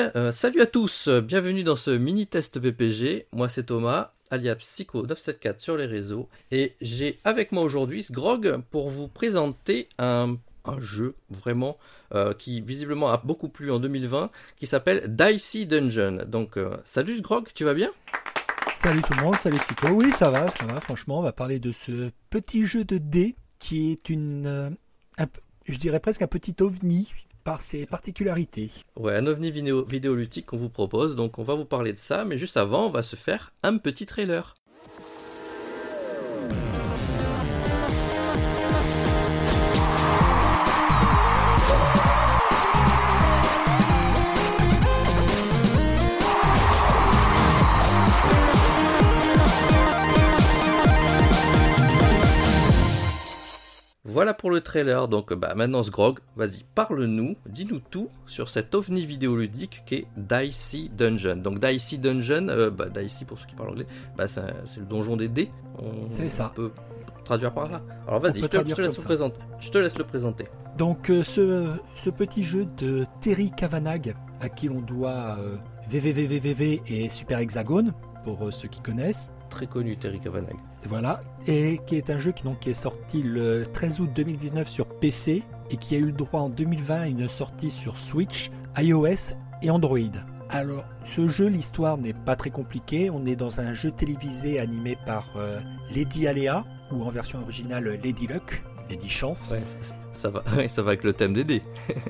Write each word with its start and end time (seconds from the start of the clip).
Euh, 0.00 0.32
salut 0.32 0.62
à 0.62 0.66
tous, 0.66 1.08
bienvenue 1.08 1.62
dans 1.62 1.76
ce 1.76 1.90
mini 1.90 2.26
test 2.26 2.58
PPG. 2.58 3.26
Moi 3.32 3.50
c'est 3.50 3.64
Thomas, 3.64 4.12
alias 4.30 4.54
Psycho974 4.54 5.58
sur 5.58 5.76
les 5.76 5.84
réseaux, 5.84 6.28
et 6.50 6.74
j'ai 6.80 7.18
avec 7.24 7.52
moi 7.52 7.62
aujourd'hui 7.62 8.02
Sgrog 8.02 8.62
pour 8.70 8.88
vous 8.88 9.08
présenter 9.08 9.88
un, 9.98 10.38
jeu 10.78 11.14
vraiment 11.28 11.76
euh, 12.14 12.32
qui 12.32 12.60
visiblement 12.60 13.10
a 13.10 13.18
beaucoup 13.18 13.48
plu 13.48 13.70
en 13.70 13.78
2020, 13.78 14.30
qui 14.56 14.66
s'appelle 14.66 15.14
Dicey 15.14 15.66
Dungeon. 15.66 16.24
Donc 16.26 16.56
euh, 16.56 16.76
salut 16.82 17.18
Sgrog, 17.18 17.48
tu 17.54 17.64
vas 17.64 17.74
bien? 17.74 17.90
Salut 18.74 19.02
tout 19.02 19.12
le 19.12 19.22
monde, 19.22 19.38
salut 19.38 19.58
Psycho. 19.58 19.88
Oui, 19.88 20.12
ça 20.12 20.30
va, 20.30 20.48
ça 20.48 20.64
va, 20.64 20.80
franchement. 20.80 21.18
On 21.18 21.22
va 21.22 21.32
parler 21.32 21.58
de 21.58 21.72
ce 21.72 22.10
petit 22.30 22.64
jeu 22.64 22.84
de 22.84 22.96
dés 22.96 23.36
qui 23.58 23.92
est 23.92 24.08
une. 24.08 24.76
je 25.66 25.78
dirais 25.78 26.00
presque 26.00 26.22
un 26.22 26.26
petit 26.26 26.56
ovni 26.60 27.12
ses 27.58 27.86
particularités. 27.86 28.70
Ouais, 28.96 29.16
un 29.16 29.26
ovni 29.26 29.50
vidéo, 29.50 29.84
vidéoludique 29.84 30.46
qu'on 30.46 30.56
vous 30.56 30.68
propose, 30.68 31.16
donc 31.16 31.38
on 31.38 31.42
va 31.42 31.54
vous 31.54 31.64
parler 31.64 31.92
de 31.92 31.98
ça, 31.98 32.24
mais 32.24 32.38
juste 32.38 32.56
avant, 32.56 32.86
on 32.86 32.90
va 32.90 33.02
se 33.02 33.16
faire 33.16 33.52
un 33.62 33.78
petit 33.78 34.06
trailer. 34.06 34.54
Voilà 54.10 54.34
pour 54.34 54.50
le 54.50 54.60
trailer, 54.60 55.06
donc 55.08 55.32
bah, 55.34 55.54
maintenant 55.54 55.82
Sgrog, 55.82 56.18
vas-y, 56.36 56.64
parle-nous, 56.74 57.36
dis-nous 57.48 57.78
tout 57.78 58.08
sur 58.26 58.48
cet 58.48 58.74
ovni 58.74 59.06
vidéoludique 59.06 59.82
qu'est 59.86 60.06
Dicey 60.16 60.88
Dungeon. 60.96 61.36
Donc 61.36 61.60
Dicey 61.60 61.96
Dungeon, 61.96 62.48
euh, 62.48 62.70
bah, 62.70 62.86
Dicey 62.88 63.24
pour 63.24 63.38
ceux 63.38 63.46
qui 63.46 63.54
parlent 63.54 63.70
anglais, 63.70 63.86
bah, 64.16 64.26
c'est 64.26 64.80
le 64.80 64.86
donjon 64.86 65.16
des 65.16 65.28
dés. 65.28 65.48
On- 65.78 66.06
C'est 66.10 66.28
ça. 66.28 66.50
On 66.52 66.56
peut 66.56 66.70
traduire 67.24 67.52
par 67.54 67.70
là. 67.70 67.82
Alors 68.08 68.20
vas-y, 68.20 68.40
je 68.40 68.46
te, 68.46 68.46
je 68.46 68.48
traduire 68.48 68.76
te 68.76 68.82
laisse 68.82 68.98
le 68.98 69.04
présenter. 69.04 69.40
Je 69.60 69.70
te 69.70 69.78
laisse 69.78 69.96
le 69.98 70.04
présenter. 70.04 70.44
Donc, 70.76 71.10
euh, 71.10 71.22
ce, 71.22 71.76
ce 71.96 72.10
petit 72.10 72.42
jeu 72.42 72.66
de 72.78 73.04
Terry 73.20 73.50
Kavanagh, 73.56 74.14
à 74.40 74.48
qui 74.48 74.66
l'on 74.68 74.80
doit 74.80 75.36
euh, 75.38 75.56
VVVVVV 75.88 76.80
et 76.88 77.08
Super 77.10 77.38
Hexagone, 77.38 77.92
pour 78.24 78.46
euh, 78.46 78.50
ceux 78.50 78.68
qui 78.68 78.80
connaissent. 78.80 79.30
Très 79.50 79.66
connu 79.66 79.96
Terry 79.96 80.20
Kavanagh. 80.20 80.56
Voilà, 80.88 81.20
et 81.46 81.80
qui 81.86 81.96
est 81.96 82.08
un 82.08 82.18
jeu 82.18 82.32
qui, 82.32 82.44
donc, 82.44 82.66
est 82.66 82.72
sorti 82.72 83.22
le 83.22 83.66
13 83.66 84.00
août 84.00 84.10
2019 84.14 84.68
sur 84.68 84.86
PC 84.86 85.42
et 85.70 85.76
qui 85.76 85.94
a 85.94 85.98
eu 85.98 86.06
le 86.06 86.12
droit 86.12 86.40
en 86.40 86.48
2020 86.48 87.00
à 87.00 87.06
une 87.08 87.28
sortie 87.28 87.70
sur 87.70 87.98
Switch, 87.98 88.50
iOS 88.78 89.34
et 89.62 89.70
Android. 89.70 89.98
Alors, 90.48 90.84
ce 91.04 91.28
jeu, 91.28 91.46
l'histoire 91.46 91.98
n'est 91.98 92.12
pas 92.12 92.34
très 92.34 92.50
compliquée. 92.50 93.10
On 93.10 93.24
est 93.24 93.36
dans 93.36 93.60
un 93.60 93.72
jeu 93.72 93.90
télévisé 93.90 94.58
animé 94.58 94.96
par 95.06 95.28
euh, 95.36 95.60
Lady 95.94 96.26
Alea, 96.26 96.64
ou 96.90 97.04
en 97.04 97.10
version 97.10 97.40
originale 97.40 98.00
Lady 98.02 98.26
Luck, 98.26 98.62
Lady 98.90 99.08
Chance. 99.08 99.50
Ouais, 99.52 99.62
ça, 99.64 99.94
ça 100.12 100.30
va, 100.30 100.42
ouais, 100.56 100.68
ça 100.68 100.82
va 100.82 100.88
avec 100.90 101.04
le 101.04 101.12
thème 101.14 101.32
des 101.32 101.44
dés. 101.44 101.62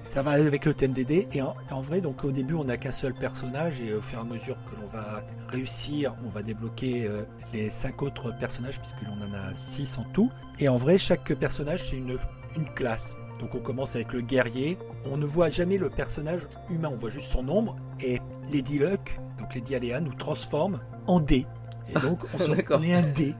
Ça 0.04 0.22
va 0.22 0.32
avec 0.32 0.64
le 0.64 0.74
thème 0.74 0.92
des 0.92 1.04
dés. 1.04 1.28
Et 1.32 1.42
en, 1.42 1.54
en 1.70 1.80
vrai, 1.80 2.00
donc 2.00 2.24
au 2.24 2.32
début, 2.32 2.54
on 2.54 2.64
n'a 2.64 2.76
qu'un 2.76 2.90
seul 2.90 3.14
personnage. 3.14 3.80
Et 3.80 3.92
au 3.94 4.00
fur 4.00 4.18
et 4.18 4.22
à 4.22 4.24
mesure 4.24 4.56
que 4.64 4.80
l'on 4.80 4.86
va 4.86 5.22
réussir, 5.48 6.14
on 6.24 6.28
va 6.30 6.42
débloquer 6.42 7.06
euh, 7.06 7.22
les 7.52 7.70
cinq 7.70 8.02
autres 8.02 8.36
personnages, 8.38 8.78
puisque 8.80 9.02
l'on 9.02 9.20
en 9.24 9.32
a 9.32 9.54
six 9.54 9.98
en 9.98 10.04
tout. 10.12 10.30
Et 10.58 10.68
en 10.68 10.76
vrai, 10.78 10.98
chaque 10.98 11.32
personnage, 11.34 11.88
c'est 11.90 11.96
une, 11.96 12.18
une 12.56 12.68
classe. 12.74 13.14
Donc 13.40 13.54
on 13.54 13.60
commence 13.60 13.94
avec 13.94 14.12
le 14.12 14.20
guerrier. 14.20 14.76
On 15.10 15.16
ne 15.16 15.24
voit 15.26 15.48
jamais 15.50 15.78
le 15.78 15.88
personnage 15.90 16.46
humain, 16.68 16.90
on 16.92 16.96
voit 16.96 17.10
juste 17.10 17.32
son 17.32 17.48
ombre. 17.48 17.76
Et 18.04 18.18
Lady 18.52 18.78
Luck, 18.78 19.18
donc 19.38 19.54
Lady 19.54 19.74
Alea, 19.74 20.00
nous 20.00 20.12
transforme 20.14 20.80
en 21.06 21.20
dé. 21.20 21.46
Et 21.88 21.98
donc 22.00 22.20
on, 22.34 22.38
se- 22.38 22.50
on 22.74 22.82
est 22.82 22.92
un 22.94 23.02
dé. 23.02 23.34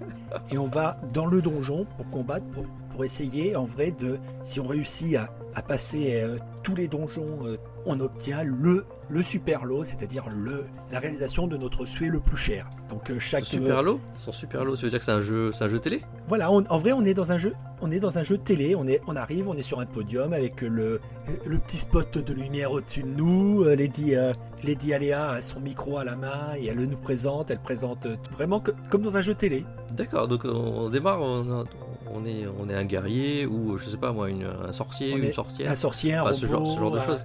Et 0.50 0.56
on 0.56 0.66
va 0.66 0.97
dans 1.12 1.26
le 1.26 1.42
donjon 1.42 1.86
pour 1.97 2.09
combattre, 2.09 2.47
pour, 2.47 2.65
pour 2.91 3.05
essayer 3.05 3.56
en 3.56 3.65
vrai 3.65 3.91
de, 3.93 4.19
si 4.43 4.61
on 4.61 4.67
réussit 4.67 5.17
à, 5.17 5.28
à 5.55 5.62
passer 5.62 6.21
euh, 6.23 6.39
tous 6.62 6.75
les 6.75 6.89
donjons, 6.89 7.39
euh, 7.47 7.56
on 7.87 7.99
obtient 8.01 8.43
le, 8.43 8.84
le 9.09 9.23
super 9.23 9.65
lot, 9.65 9.84
c'est-à-dire 9.84 10.25
le, 10.34 10.65
la 10.93 10.99
réalisation 10.99 11.47
de 11.47 11.56
notre 11.56 11.87
souhait 11.87 12.09
le 12.09 12.21
plus 12.21 12.37
cher. 12.37 12.69
Donc 12.91 13.11
euh, 13.11 13.19
chaque 13.19 13.45
Super 13.45 13.83
lot? 13.83 14.01
Son 14.15 14.33
super 14.33 14.65
lot, 14.65 14.77
ça 14.77 14.83
veut 14.83 14.91
dire 14.91 14.99
que 14.99 15.05
c'est 15.05 15.11
un 15.12 15.21
jeu, 15.23 15.53
c'est 15.53 15.65
un 15.65 15.69
jeu 15.69 15.78
télé? 15.78 16.03
Voilà, 16.28 16.51
on- 16.53 16.65
en 16.69 16.78
vrai, 16.78 16.93
on 16.93 17.05
est 17.05 17.15
dans 17.15 17.33
un 17.33 17.39
jeu, 17.39 17.55
on 17.81 17.91
est 17.91 18.01
dans 18.01 18.19
un 18.19 18.23
jeu 18.23 18.37
télé. 18.37 18.75
On 18.77 18.87
est, 18.87 19.01
on 19.07 19.17
arrive, 19.17 19.49
on 19.49 19.55
est 19.55 19.62
sur 19.62 19.81
un 19.81 19.87
podium 19.87 20.33
avec 20.34 20.61
le, 20.61 21.01
le 21.47 21.59
petit 21.59 21.78
spot 21.78 22.19
de 22.19 22.33
lumière 22.34 22.71
au-dessus 22.72 23.03
de 23.03 23.09
nous. 23.09 23.65
Lady, 23.65 24.15
Lady 24.62 24.93
Alea 24.93 25.31
a 25.31 25.43
son 25.43 25.61
micro 25.61 25.97
à 25.99 26.05
la 26.05 26.17
main 26.17 26.55
et 26.59 26.67
elle 26.67 26.84
nous 26.84 26.97
présente. 26.99 27.51
Elle 27.51 27.61
présente 27.61 28.07
vraiment 28.33 28.61
que- 28.61 28.72
comme 28.91 29.03
dans 29.03 29.17
un 29.17 29.22
jeu 29.22 29.34
télé. 29.34 29.65
D'accord, 29.93 30.28
donc 30.28 30.43
on 30.45 30.91
démarre, 30.91 31.22
on, 31.22 31.51
a- 31.51 31.65
on 32.12 32.25
est, 32.25 32.47
on 32.59 32.69
est 32.69 32.75
un 32.75 32.84
guerrier 32.84 33.47
ou 33.47 33.76
je 33.78 33.88
sais 33.88 33.97
pas 33.97 34.12
moi, 34.12 34.28
une, 34.31 34.44
un 34.44 34.72
sorcier, 34.72 35.12
On 35.15 35.19
une 35.19 35.32
sorcière. 35.32 35.71
Un 35.71 35.76
sorcier, 35.76 36.15
un 36.15 36.22
Enfin, 36.22 36.31
robot, 36.32 36.41
ce 36.41 36.47
genre- 36.47 36.75
ce 36.75 36.78
genre 36.81 36.91
de 36.93 37.00
choses. 37.00 37.25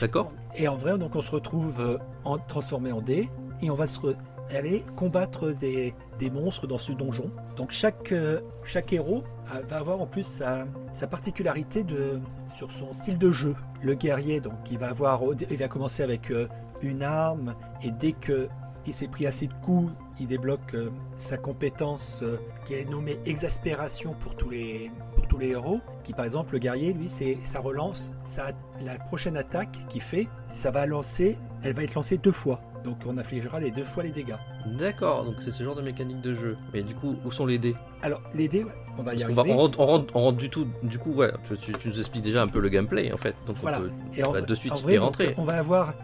D'accord 0.00 0.32
Et 0.56 0.68
en 0.68 0.76
vrai, 0.76 0.96
donc 0.98 1.16
on 1.16 1.22
se 1.22 1.30
retrouve 1.30 1.80
euh, 1.80 1.98
en, 2.24 2.38
transformé 2.38 2.92
en 2.92 3.00
dés 3.00 3.28
et 3.62 3.70
on 3.70 3.74
va 3.74 3.86
se 3.86 3.98
re- 3.98 4.14
aller 4.54 4.84
combattre 4.96 5.50
des, 5.50 5.94
des 6.18 6.30
monstres 6.30 6.66
dans 6.66 6.78
ce 6.78 6.92
donjon. 6.92 7.30
Donc 7.56 7.70
chaque, 7.72 8.12
euh, 8.12 8.40
chaque 8.64 8.92
héros 8.92 9.24
va 9.68 9.78
avoir 9.78 10.00
en 10.00 10.06
plus 10.06 10.24
sa, 10.26 10.66
sa 10.92 11.06
particularité 11.06 11.82
de, 11.84 12.20
sur 12.54 12.70
son 12.70 12.92
style 12.92 13.18
de 13.18 13.30
jeu. 13.32 13.56
Le 13.82 13.94
guerrier, 13.94 14.40
donc 14.40 14.54
il 14.70 14.78
va 14.78 14.88
avoir, 14.88 15.20
il 15.50 15.56
va 15.56 15.68
commencer 15.68 16.02
avec 16.02 16.30
euh, 16.30 16.48
une 16.82 17.02
arme 17.02 17.54
et 17.82 17.90
dès 17.90 18.12
que 18.12 18.48
il 18.86 18.94
s'est 18.94 19.08
pris 19.08 19.26
assez 19.26 19.46
de 19.46 19.54
coups, 19.64 19.92
il 20.20 20.26
débloque 20.26 20.74
euh, 20.74 20.90
sa 21.14 21.36
compétence 21.36 22.20
euh, 22.22 22.38
qui 22.64 22.74
est 22.74 22.88
nommée 22.90 23.16
exaspération 23.24 24.14
pour 24.20 24.34
tous 24.36 24.50
les 24.50 24.90
pour 25.14 25.26
tous 25.26 25.38
les 25.38 25.48
héros. 25.48 25.80
Qui 26.04 26.12
par 26.12 26.24
exemple 26.24 26.52
le 26.54 26.58
guerrier, 26.58 26.92
lui, 26.92 27.08
c'est 27.08 27.36
ça 27.42 27.60
relance, 27.60 28.12
ça 28.24 28.48
la 28.84 28.98
prochaine 28.98 29.36
attaque 29.36 29.76
qu'il 29.88 30.02
fait, 30.02 30.28
ça 30.48 30.70
va 30.70 30.86
lancer, 30.86 31.36
elle 31.62 31.74
va 31.74 31.82
être 31.82 31.94
lancée 31.94 32.18
deux 32.18 32.32
fois. 32.32 32.60
Donc 32.84 32.98
on 33.06 33.18
affligera 33.18 33.58
les 33.58 33.72
deux 33.72 33.82
fois 33.82 34.04
les 34.04 34.12
dégâts. 34.12 34.36
D'accord, 34.78 35.24
donc 35.24 35.36
c'est 35.40 35.50
ce 35.50 35.64
genre 35.64 35.74
de 35.74 35.82
mécanique 35.82 36.20
de 36.20 36.34
jeu. 36.34 36.56
Mais 36.72 36.82
du 36.82 36.94
coup, 36.94 37.16
où 37.24 37.32
sont 37.32 37.44
les 37.46 37.58
dés? 37.58 37.74
Alors 38.02 38.20
les 38.34 38.48
dés, 38.48 38.64
on 38.96 39.02
va 39.02 39.14
y 39.14 39.24
on, 39.24 39.32
va, 39.34 39.40
arriver. 39.40 39.54
on, 39.54 39.58
rentre, 39.58 39.80
on, 39.80 39.86
rentre, 39.86 40.16
on 40.16 40.20
rentre 40.22 40.38
du 40.38 40.50
tout, 40.50 40.68
du 40.84 40.98
coup, 40.98 41.12
ouais, 41.12 41.32
tu, 41.60 41.72
tu- 41.72 41.88
nous 41.88 41.98
expliques 41.98 42.22
déjà 42.22 42.42
un 42.42 42.46
peu 42.48 42.60
le 42.60 42.68
gameplay 42.68 43.12
en 43.12 43.16
fait. 43.16 43.34
Donc 43.46 43.56
Voilà. 43.56 43.78
on 43.78 43.82
peut 43.82 43.90
Et 44.16 44.22
en, 44.22 44.32
bah, 44.32 44.40
de 44.40 44.54
suite 44.54 44.72
en 44.72 44.88
y 44.88 44.94
donc, 44.94 45.02
rentrer. 45.04 45.34
on 45.36 45.42
va 45.42 45.54
avoir 45.54 45.94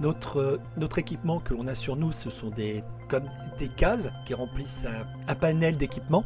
notre, 0.00 0.38
euh, 0.40 0.60
notre 0.76 0.98
équipement 0.98 1.40
que 1.40 1.54
l'on 1.54 1.66
a 1.66 1.74
sur 1.74 1.96
nous, 1.96 2.12
ce 2.12 2.30
sont 2.30 2.50
des 2.50 2.82
comme 3.08 3.24
des 3.58 3.68
cases 3.68 4.10
qui 4.26 4.34
remplissent 4.34 4.86
un, 4.86 5.06
un 5.30 5.34
panel 5.34 5.76
d'équipement. 5.76 6.24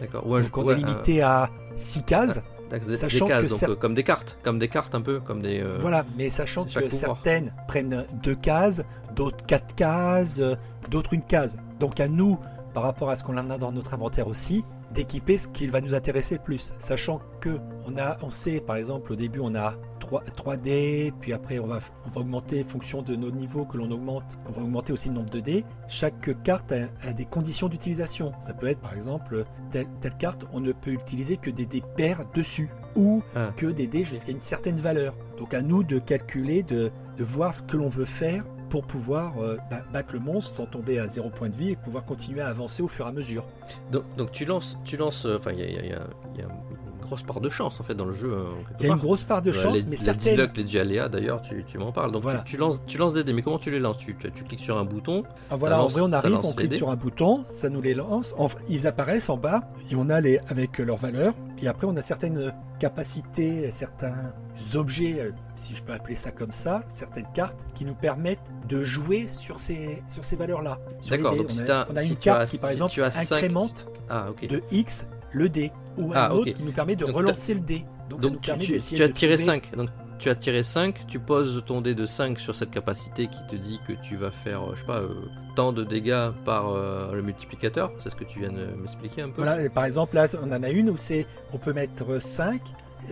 D'accord, 0.00 0.26
ouais, 0.28 0.42
Donc 0.42 0.56
on 0.56 0.64
ouais, 0.64 0.74
est 0.74 0.76
limité 0.76 1.22
à 1.22 1.50
6 1.76 2.02
cases. 2.04 2.40
d'accord, 2.70 2.88
des, 2.88 2.98
sachant 2.98 3.26
des 3.26 3.30
cases, 3.32 3.42
que 3.44 3.48
donc 3.48 3.58
cer- 3.60 3.70
euh, 3.70 3.74
comme 3.76 3.94
des 3.94 4.02
cartes, 4.04 4.38
comme 4.42 4.58
des 4.58 4.68
cartes 4.68 4.94
un 4.94 5.00
peu, 5.00 5.20
comme 5.20 5.42
des. 5.42 5.60
euh, 5.60 5.76
Voilà, 5.80 6.04
mais 6.16 6.30
sachant 6.30 6.64
que 6.64 6.70
pouvoir. 6.72 6.90
certaines 6.90 7.52
prennent 7.68 8.04
deux 8.22 8.34
cases, 8.36 8.82
d'autres 9.14 9.44
quatre 9.46 9.74
cases, 9.74 10.38
euh, 10.40 10.54
d'autres 10.90 11.14
une 11.14 11.24
case. 11.24 11.56
Donc 11.80 11.98
à 12.00 12.08
nous, 12.08 12.38
par 12.74 12.82
rapport 12.84 13.10
à 13.10 13.16
ce 13.16 13.24
qu'on 13.24 13.36
en 13.38 13.50
a 13.50 13.58
dans 13.58 13.72
notre 13.72 13.94
inventaire 13.94 14.26
aussi, 14.28 14.64
d'équiper 14.92 15.36
ce 15.38 15.48
qui 15.48 15.66
va 15.66 15.80
nous 15.80 15.94
intéresser 15.94 16.36
le 16.36 16.40
plus. 16.42 16.72
Sachant 16.78 17.20
que 17.40 17.58
on 17.86 17.96
a, 17.98 18.16
on 18.22 18.30
sait 18.30 18.60
par 18.60 18.76
exemple 18.76 19.12
au 19.12 19.16
début 19.16 19.40
on 19.42 19.54
a 19.56 19.74
3, 20.22 20.56
3D, 20.56 21.12
puis 21.20 21.32
après 21.32 21.58
on 21.58 21.66
va, 21.66 21.78
on 22.06 22.10
va 22.10 22.20
augmenter 22.20 22.62
en 22.62 22.64
fonction 22.64 23.02
de 23.02 23.16
nos 23.16 23.30
niveaux 23.30 23.64
que 23.64 23.76
l'on 23.76 23.90
augmente, 23.90 24.24
on 24.48 24.52
va 24.52 24.62
augmenter 24.62 24.92
aussi 24.92 25.08
le 25.08 25.14
nombre 25.14 25.30
de 25.30 25.40
dés. 25.40 25.64
Chaque 25.88 26.42
carte 26.42 26.72
a, 26.72 26.86
a 27.08 27.12
des 27.12 27.24
conditions 27.24 27.68
d'utilisation. 27.68 28.32
Ça 28.40 28.54
peut 28.54 28.66
être 28.68 28.80
par 28.80 28.94
exemple 28.94 29.44
telle, 29.70 29.86
telle 30.00 30.16
carte, 30.16 30.44
on 30.52 30.60
ne 30.60 30.72
peut 30.72 30.92
utiliser 30.92 31.36
que 31.36 31.50
des 31.50 31.66
dés 31.66 31.82
pairs 31.96 32.24
dessus 32.34 32.70
ou 32.96 33.22
Ah. 33.34 33.50
que 33.56 33.66
des 33.66 33.86
dés 33.86 34.04
jusqu'à 34.04 34.32
une 34.32 34.40
certaine 34.40 34.76
valeur. 34.76 35.14
Donc 35.38 35.52
à 35.54 35.62
nous 35.62 35.82
de 35.82 35.98
calculer, 35.98 36.62
de, 36.62 36.90
de 37.16 37.24
voir 37.24 37.54
ce 37.54 37.62
que 37.62 37.76
l'on 37.76 37.88
veut 37.88 38.04
faire 38.04 38.44
pour 38.70 38.86
pouvoir 38.86 39.38
euh, 39.38 39.56
battre 39.92 40.14
le 40.14 40.20
monstre 40.20 40.54
sans 40.54 40.66
tomber 40.66 40.98
à 40.98 41.06
zéro 41.08 41.30
point 41.30 41.48
de 41.48 41.56
vie 41.56 41.70
et 41.70 41.76
pouvoir 41.76 42.04
continuer 42.04 42.40
à 42.40 42.48
avancer 42.48 42.82
au 42.82 42.88
fur 42.88 43.04
et 43.06 43.08
à 43.08 43.12
mesure. 43.12 43.44
Donc, 43.92 44.04
donc 44.16 44.32
tu 44.32 44.44
lances, 44.44 44.78
tu 44.84 44.96
lances, 44.96 45.26
euh, 45.26 45.36
enfin 45.38 45.52
il 45.52 45.60
y 45.60 45.62
y 45.64 45.88
y 45.88 45.92
a 45.92 46.06
grosse 47.04 47.22
part 47.22 47.40
de 47.40 47.48
chance 47.50 47.80
en 47.80 47.84
fait 47.84 47.94
dans 47.94 48.04
le 48.04 48.12
jeu. 48.14 48.30
quelque 48.68 48.80
Il 48.82 48.86
y 48.86 48.90
a 48.90 48.92
une 48.94 48.98
grosse 49.00 49.24
part 49.24 49.42
de 49.42 49.52
chance, 49.52 49.74
les, 49.74 49.82
mais 49.84 49.90
les 49.92 49.96
certaines. 49.96 50.34
dialogues, 50.34 50.56
les 50.56 50.64
dialéas 50.64 51.08
d'ailleurs, 51.08 51.40
tu, 51.42 51.64
tu 51.64 51.78
m'en 51.78 51.92
parles. 51.92 52.10
Donc 52.12 52.22
Voilà. 52.22 52.40
tu, 52.40 52.52
tu 52.52 52.56
lances, 52.56 52.80
tu 52.86 52.98
lances 52.98 53.14
des 53.14 53.24
dés, 53.24 53.32
mais 53.32 53.42
comment 53.42 53.58
tu 53.58 53.70
les 53.70 53.78
lances? 53.80 53.98
Tu, 53.98 54.14
cliques 54.14 54.60
sur 54.60 54.76
un 54.78 54.84
bouton. 54.84 55.22
Ah, 55.50 55.56
voilà, 55.56 55.76
lance- 55.76 55.86
en 55.86 55.88
vrai, 55.88 56.00
on 56.02 56.12
arrive, 56.12 56.38
on 56.42 56.52
clique 56.52 56.74
sur 56.74 56.90
un 56.90 56.96
bouton, 56.96 57.42
ça 57.46 57.68
nous 57.70 57.80
les 57.82 57.94
lance. 57.94 58.34
Enfin, 58.38 58.58
ils 58.68 58.86
apparaissent 58.86 59.28
en 59.28 59.36
bas 59.36 59.62
et 59.90 59.94
on 59.96 60.08
a 60.10 60.20
les 60.20 60.38
avec 60.48 60.78
leurs 60.78 60.96
valeurs. 60.98 61.34
Et 61.62 61.68
après, 61.68 61.86
on 61.86 61.96
a 61.96 62.02
certaines 62.02 62.52
capacités, 62.80 63.70
certains 63.72 64.32
objets, 64.74 65.20
euh, 65.20 65.30
si 65.56 65.74
je 65.74 65.82
peux 65.82 65.92
appeler 65.92 66.16
ça 66.16 66.30
comme 66.30 66.52
ça, 66.52 66.82
certaines 66.88 67.26
cartes 67.34 67.64
qui 67.74 67.84
nous 67.84 67.94
permettent 67.94 68.38
de 68.68 68.82
jouer 68.84 69.26
sur 69.28 69.58
ces 69.58 70.02
sur 70.08 70.24
ces 70.24 70.36
valeurs-là. 70.36 70.78
D'accord, 71.10 71.36
donc 71.36 71.46
on 71.48 71.52
si 71.52 71.60
a, 71.62 71.64
t'as- 71.64 71.86
on 71.92 71.96
a 71.96 72.02
si 72.02 72.08
une 72.10 72.16
tu 72.16 72.28
as- 72.28 72.34
carte 72.34 72.50
qui, 72.50 72.58
par 72.58 72.70
si 72.70 72.74
exemple, 72.76 72.92
tu 72.92 73.02
as 73.02 73.10
cinq- 73.10 73.32
incrémente 73.32 73.88
Ah 74.08 74.30
ok. 74.30 74.46
de 74.48 74.62
X 74.70 75.06
le 75.34 75.48
dé, 75.48 75.70
ou 75.98 76.12
un 76.12 76.16
Ah, 76.16 76.34
autre 76.34 76.50
qui 76.52 76.62
nous 76.62 76.72
permet 76.72 76.96
de 76.96 77.04
Donc, 77.04 77.14
relancer 77.16 77.54
le 77.54 77.60
dé. 77.60 77.84
Donc, 78.08 78.22
ça 78.22 78.28
nous 78.30 78.36
tu, 78.36 78.46
permet 78.50 78.64
tu- 78.64 78.80
tu 78.80 79.02
as 79.02 79.08
de 79.08 79.12
tiré 79.12 79.34
trouver- 79.34 79.44
5. 79.44 79.76
Donc 79.76 79.88
tu 80.18 80.30
as 80.30 80.34
tiré 80.36 80.62
5, 80.62 81.06
tu 81.08 81.18
poses 81.18 81.62
ton 81.66 81.80
dé 81.80 81.94
de 81.94 82.06
5 82.06 82.38
sur 82.38 82.54
cette 82.54 82.70
capacité 82.70 83.26
qui 83.26 83.44
te 83.48 83.56
dit 83.56 83.80
que 83.86 83.92
tu 84.02 84.16
vas 84.16 84.30
faire, 84.30 84.62
euh, 84.62 84.72
je 84.74 84.80
sais 84.80 84.86
pas, 84.86 85.00
euh, 85.00 85.08
tant 85.56 85.72
de 85.72 85.82
dégâts 85.84 86.30
par 86.44 86.68
euh, 86.70 87.12
le 87.12 87.22
multiplicateur. 87.22 87.90
C'est 88.00 88.10
ce 88.10 88.14
que 88.14 88.24
tu 88.24 88.38
viens 88.40 88.52
de 88.52 88.64
m'expliquer 88.80 89.22
un 89.22 89.28
peu. 89.28 89.42
Voilà, 89.42 89.60
et 89.62 89.68
par 89.68 89.84
exemple, 89.84 90.14
là, 90.14 90.28
on 90.42 90.50
en 90.52 90.62
a 90.62 90.70
une 90.70 90.88
où 90.90 90.96
c'est, 90.96 91.26
on 91.52 91.58
peut 91.58 91.72
mettre 91.72 92.20
5, 92.22 92.60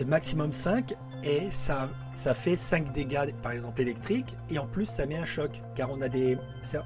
maximum 0.07 0.51
5, 0.51 0.93
et 1.23 1.49
ça, 1.51 1.89
ça 2.15 2.33
fait 2.33 2.57
5 2.57 2.91
dégâts, 2.91 3.33
par 3.41 3.53
exemple, 3.53 3.81
électriques, 3.81 4.35
et 4.49 4.59
en 4.59 4.67
plus, 4.67 4.85
ça 4.85 5.05
met 5.05 5.17
un 5.17 5.25
choc, 5.25 5.61
car 5.75 5.89
on 5.91 6.01
a 6.01 6.09
des, 6.09 6.37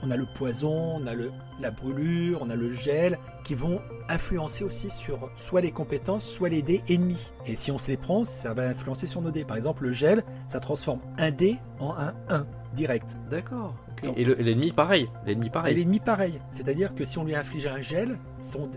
on 0.04 0.12
a 0.12 0.18
le 0.18 0.26
poison, 0.26 0.98
on 1.02 1.08
a 1.08 1.14
le, 1.14 1.32
la 1.60 1.72
brûlure, 1.72 2.40
on 2.42 2.50
a 2.50 2.56
le 2.56 2.72
gel, 2.72 3.18
qui 3.44 3.56
vont 3.56 3.82
influencer 4.10 4.64
aussi 4.64 4.90
sur 4.90 5.32
soit 5.36 5.62
les 5.62 5.72
compétences, 5.72 6.24
soit 6.24 6.50
les 6.50 6.62
dés 6.62 6.84
ennemis. 6.90 7.32
Et 7.46 7.56
si 7.56 7.72
on 7.72 7.80
se 7.80 7.88
les 7.88 7.98
prend, 7.98 8.26
ça 8.26 8.54
va 8.54 8.68
influencer 8.68 9.08
sur 9.08 9.22
nos 9.22 9.32
dés. 9.32 9.44
Par 9.44 9.58
exemple, 9.58 9.84
le 9.84 9.92
gel, 9.92 10.24
ça 10.48 10.60
transforme 10.60 11.00
un 11.18 11.32
dé 11.32 11.58
en 11.80 11.96
un 11.96 12.14
1, 12.30 12.46
direct. 12.78 13.18
D'accord. 13.30 13.76
Et 14.16 14.24
le- 14.24 14.40
et 14.40 14.44
l'ennemi 14.44 14.72
pareil. 14.72 15.10
L'ennemi 15.26 15.48
Et 15.48 15.50
pareil. 15.50 15.76
l'ennemi 15.76 16.00
pareil. 16.00 16.40
C'est-à-dire 16.52 16.94
que 16.96 17.04
si 17.04 17.18
on 17.18 17.24
lui 17.24 17.36
inflige 17.36 17.66
un 17.68 17.82
gel, 17.82 18.20
son, 18.40 18.70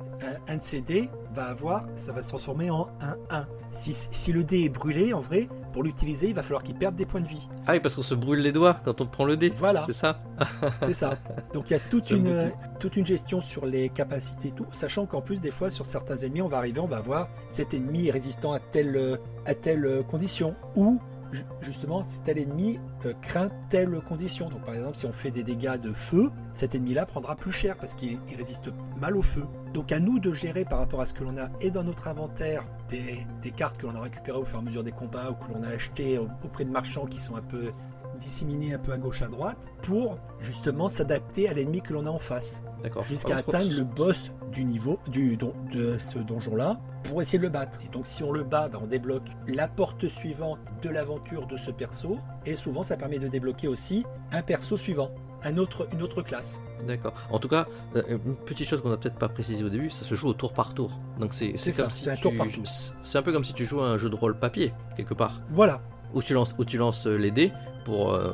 un, 0.48 0.52
un 0.52 0.56
de 0.56 0.62
ses 0.62 0.80
dés 0.80 1.10
va 1.34 1.44
avoir, 1.44 1.84
ça 1.94 2.12
va 2.12 2.22
se 2.22 2.30
transformer 2.30 2.70
en 2.70 2.88
un 3.02 3.16
1. 3.30 3.46
Si, 3.70 3.92
si 3.92 4.32
le 4.32 4.42
dé 4.42 4.64
est 4.64 4.68
brûlé, 4.70 5.12
en 5.12 5.20
vrai, 5.20 5.46
pour 5.74 5.82
l'utiliser, 5.84 6.30
il 6.30 6.34
va 6.34 6.42
falloir 6.42 6.62
qu'il 6.64 6.74
perde 6.74 6.96
des 6.96 7.04
points 7.06 7.20
de 7.20 7.26
vie. 7.28 7.46
Ah 7.66 7.72
oui, 7.74 7.80
parce 7.80 7.94
qu'on 7.94 8.02
se 8.02 8.14
brûle 8.16 8.40
les 8.40 8.50
doigts 8.50 8.80
quand 8.84 9.00
on 9.02 9.06
prend 9.06 9.24
le 9.26 9.36
dé. 9.36 9.50
Voilà, 9.54 9.84
C'est 9.86 9.92
ça 9.92 10.20
c'est 10.82 10.92
ça. 10.94 11.18
Donc 11.52 11.68
il 11.70 11.74
y 11.74 11.76
a 11.76 11.80
toute 11.80 12.10
une, 12.10 12.50
toute 12.80 12.96
une 12.96 13.06
gestion 13.06 13.42
sur 13.42 13.66
les 13.66 13.90
capacités, 13.90 14.52
tout, 14.56 14.66
sachant 14.72 15.04
qu'en 15.06 15.20
plus, 15.20 15.38
des 15.38 15.50
fois, 15.52 15.68
sur 15.70 15.84
certains 15.86 16.16
ennemis, 16.16 16.40
on 16.42 16.48
va 16.48 16.56
arriver, 16.56 16.80
on 16.80 16.86
va 16.86 17.00
voir 17.02 17.28
cet 17.50 17.74
ennemi 17.74 18.10
résistant 18.10 18.52
à 18.54 18.58
telle, 18.58 19.18
à 19.46 19.54
telle 19.54 20.02
condition, 20.10 20.54
ou 20.74 20.98
ju- 21.30 21.44
justement, 21.60 22.04
tel 22.24 22.38
ennemi 22.38 22.80
euh, 23.06 23.12
craint 23.22 23.48
telle 23.70 24.00
condition. 24.08 24.48
Donc 24.50 24.64
par 24.64 24.74
exemple, 24.74 24.96
si 24.96 25.06
on 25.06 25.12
fait 25.12 25.30
des 25.30 25.44
dégâts 25.44 25.76
de 25.80 25.92
feu, 25.92 26.30
cet 26.52 26.74
ennemi-là 26.74 27.06
prendra 27.06 27.36
plus 27.36 27.52
cher 27.52 27.76
parce 27.76 27.94
qu'il 27.94 28.18
il 28.28 28.36
résiste 28.36 28.70
mal 29.00 29.16
au 29.16 29.22
feu. 29.22 29.44
Donc 29.74 29.92
à 29.92 30.00
nous 30.00 30.18
de 30.18 30.32
gérer 30.32 30.64
par 30.64 30.78
rapport 30.80 31.00
à 31.00 31.06
ce 31.06 31.14
que 31.14 31.22
l'on 31.24 31.36
a 31.38 31.48
et 31.60 31.70
dans 31.70 31.84
notre 31.84 32.08
inventaire 32.08 32.64
des, 32.88 33.24
des 33.40 33.50
cartes 33.52 33.76
que 33.76 33.86
l'on 33.86 33.94
a 33.94 34.00
récupérées 34.00 34.38
au 34.38 34.44
fur 34.44 34.56
et 34.58 34.62
à 34.62 34.64
mesure 34.64 34.82
des 34.82 34.90
combats 34.92 35.30
ou 35.30 35.34
que 35.34 35.52
l'on 35.52 35.62
a 35.62 35.68
achetées 35.68 36.18
au- 36.18 36.28
auprès 36.44 36.64
de 36.64 36.70
marchands 36.70 37.06
qui 37.06 37.20
sont 37.20 37.36
un 37.36 37.42
peu 37.42 37.70
disséminés 38.18 38.74
un 38.74 38.78
peu 38.78 38.92
à 38.92 38.98
gauche 38.98 39.22
à 39.22 39.28
droite 39.28 39.58
pour 39.82 40.18
justement 40.40 40.88
s'adapter 40.88 41.48
à 41.48 41.52
l'ennemi 41.54 41.80
que 41.82 41.92
l'on 41.92 42.06
a 42.06 42.10
en 42.10 42.18
face 42.18 42.62
D'accord. 42.82 43.04
jusqu'à 43.04 43.36
atteindre 43.38 43.72
le 43.76 43.84
boss 43.84 44.30
du 44.52 44.64
niveau 44.64 44.98
du 45.08 45.36
don- 45.36 45.54
de 45.72 45.98
ce 46.00 46.18
donjon-là 46.18 46.80
pour 47.04 47.22
essayer 47.22 47.38
de 47.38 47.44
le 47.44 47.48
battre. 47.50 47.78
Et 47.86 47.88
donc 47.88 48.06
si 48.06 48.22
on 48.24 48.32
le 48.32 48.42
bat, 48.42 48.68
bah, 48.68 48.80
on 48.82 48.86
débloque 48.86 49.30
la 49.46 49.68
porte 49.68 50.08
suivante 50.08 50.58
de 50.82 50.88
l'aventure 50.90 51.46
de 51.46 51.56
ce 51.56 51.70
perso 51.70 52.18
et 52.44 52.56
souvent 52.56 52.82
ça 52.90 52.96
permet 52.96 53.18
de 53.20 53.28
débloquer 53.28 53.68
aussi 53.68 54.04
un 54.32 54.42
perso 54.42 54.76
suivant, 54.76 55.10
un 55.44 55.56
autre, 55.58 55.86
une 55.92 56.02
autre 56.02 56.22
classe. 56.22 56.60
D'accord. 56.88 57.14
En 57.30 57.38
tout 57.38 57.46
cas, 57.48 57.66
euh, 57.94 58.02
une 58.26 58.34
petite 58.34 58.68
chose 58.68 58.80
qu'on 58.82 58.88
n'a 58.90 58.96
peut-être 58.96 59.14
pas 59.18 59.28
précisé 59.28 59.62
au 59.62 59.68
début, 59.68 59.90
ça 59.90 60.04
se 60.04 60.14
joue 60.16 60.26
au 60.28 60.34
tour 60.34 60.52
par 60.52 60.74
tour. 60.74 60.98
Donc 61.20 61.32
c'est 61.34 61.52
comme 61.52 61.90
si 61.90 62.10
un 62.10 62.16
tu- 62.16 62.22
tour 62.22 62.32
par 62.36 62.48
tour. 62.48 62.64
C'est 63.04 63.16
un 63.18 63.22
peu 63.22 63.32
comme 63.32 63.44
si 63.44 63.52
tu 63.54 63.64
jouais 63.64 63.82
à 63.82 63.86
un 63.86 63.96
jeu 63.96 64.10
de 64.10 64.16
rôle 64.16 64.36
papier 64.36 64.72
quelque 64.96 65.14
part. 65.14 65.40
Voilà, 65.50 65.80
Où 66.14 66.20
tu 66.22 66.34
lances, 66.34 66.52
où 66.58 66.64
tu 66.64 66.78
lances 66.78 67.06
euh, 67.06 67.16
les 67.16 67.30
dés 67.30 67.52
pour 67.84 68.12
euh, 68.12 68.32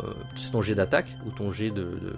ton 0.53 0.63
jet 0.63 0.75
d'attaque 0.75 1.15
ou 1.27 1.31
ton 1.33 1.53
jet 1.53 1.71
de, 1.71 1.83
de, 1.83 2.17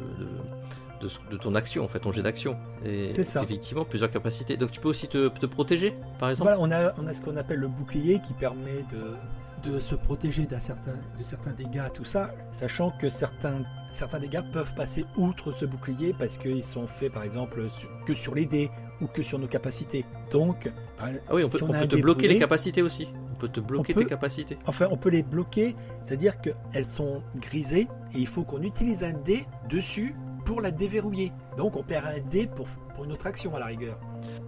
de, 1.00 1.08
de- 1.08 1.30
de 1.32 1.36
ton 1.36 1.54
action 1.56 1.82
en 1.84 1.88
fait, 1.88 1.98
ton 1.98 2.12
jet 2.12 2.22
d'action. 2.22 2.56
Et 2.84 3.08
C'est 3.10 3.24
ça. 3.24 3.42
Effectivement, 3.42 3.84
plusieurs 3.84 4.10
capacités. 4.12 4.56
Donc 4.56 4.70
tu 4.70 4.78
peux 4.80 4.88
aussi 4.88 5.08
te, 5.08 5.26
te 5.28 5.46
protéger, 5.46 5.92
par 6.20 6.30
exemple. 6.30 6.48
voilà 6.50 6.60
on, 6.60 6.70
a, 6.70 6.92
on 7.02 7.06
a 7.08 7.12
ce 7.12 7.20
qu'on 7.20 7.36
appelle 7.36 7.58
le 7.58 7.68
bouclier 7.68 8.20
qui 8.20 8.32
permet 8.34 8.84
de, 8.92 9.16
de 9.62 9.78
se 9.78 9.94
protéger 9.94 10.46
d'un 10.46 10.60
certain, 10.60 10.94
de 11.18 11.22
certains 11.24 11.52
dégâts, 11.52 11.90
tout 11.92 12.04
ça, 12.04 12.32
sachant 12.52 12.90
que 12.92 13.08
certains, 13.08 13.62
certains 13.90 14.18
dégâts 14.20 14.42
peuvent 14.52 14.74
passer 14.74 15.04
outre 15.16 15.52
ce 15.52 15.64
bouclier 15.64 16.14
parce 16.18 16.38
qu'ils 16.38 16.64
sont 16.64 16.86
faits 16.86 17.12
par 17.12 17.22
exemple 17.24 17.68
sur- 17.70 17.88
que 18.04 18.14
sur 18.14 18.34
les 18.34 18.46
dés 18.46 18.70
ou 19.00 19.06
que 19.06 19.22
sur 19.22 19.38
nos 19.38 19.46
capacités. 19.48 20.04
Donc, 20.30 20.70
par- 20.96 21.08
Ah 21.28 21.34
oui, 21.34 21.44
on 21.44 21.48
peut, 21.48 21.58
si 21.58 21.62
on 21.64 21.68
a 21.68 21.78
peut 21.78 21.84
un 21.84 21.86
te 21.86 21.96
bloquer 21.96 22.20
brûlé, 22.22 22.34
les 22.34 22.38
capacités 22.40 22.82
aussi. 22.82 23.08
On 23.32 23.36
peut 23.38 23.48
te 23.48 23.60
bloquer 23.60 23.94
peut- 23.94 24.02
tes 24.02 24.08
capacités. 24.08 24.58
Enfin, 24.66 24.88
on 24.90 24.96
peut 24.96 25.10
les 25.10 25.22
bloquer, 25.22 25.76
c'est-à-dire 26.04 26.40
qu'elles 26.40 26.84
sont 26.84 27.22
grisées 27.36 27.88
et 28.14 28.18
il 28.18 28.26
faut 28.26 28.44
qu'on 28.44 28.62
utilise 28.62 29.04
un 29.04 29.12
dé 29.12 29.46
dessus 29.68 30.14
pour 30.44 30.60
la 30.60 30.70
déverrouiller. 30.70 31.30
Donc 31.56 31.76
on 31.76 31.82
perd 31.82 32.06
un 32.06 32.20
dé 32.20 32.46
pour, 32.46 32.66
pour 32.94 33.04
une 33.04 33.12
autre 33.12 33.26
action 33.26 33.54
à 33.54 33.58
la 33.60 33.66
rigueur. 33.66 33.98